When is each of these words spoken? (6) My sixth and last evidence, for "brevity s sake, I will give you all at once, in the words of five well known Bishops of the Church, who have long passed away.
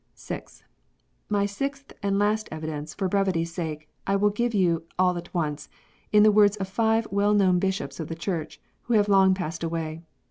(6) 0.15 0.63
My 1.29 1.45
sixth 1.45 1.93
and 2.01 2.17
last 2.17 2.49
evidence, 2.51 2.95
for 2.95 3.07
"brevity 3.07 3.43
s 3.43 3.51
sake, 3.51 3.87
I 4.07 4.15
will 4.15 4.31
give 4.31 4.55
you 4.55 4.87
all 4.97 5.15
at 5.15 5.31
once, 5.31 5.69
in 6.11 6.23
the 6.23 6.31
words 6.31 6.57
of 6.57 6.67
five 6.67 7.05
well 7.11 7.35
known 7.35 7.59
Bishops 7.59 7.99
of 7.99 8.07
the 8.07 8.15
Church, 8.15 8.59
who 8.85 8.95
have 8.95 9.07
long 9.07 9.35
passed 9.35 9.63
away. 9.63 10.01